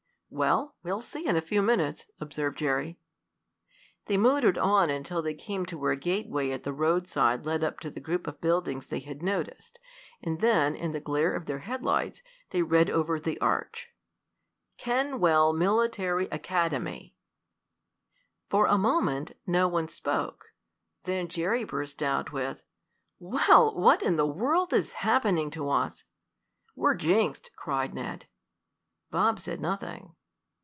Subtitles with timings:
[0.33, 2.97] "Well, we'll see in a few minutes," observed Jerry.
[4.05, 7.81] They motored on until they came to where a gateway at the roadside led up
[7.81, 9.77] to the group of buildings they had noticed,
[10.23, 13.89] and then, in the glare of their headlights they read over the arch:
[14.77, 17.13] KENWELL MILITARY ACADEMY
[18.49, 20.53] For a moment no one spoke.
[21.03, 22.63] Then Jerry burst out with:
[23.19, 26.05] "Well, what in the world is happening to us?"
[26.73, 28.27] "We're jinxed!" cried Ned.
[29.09, 30.15] Bob said nothing.